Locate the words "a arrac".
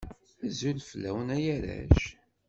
1.35-2.01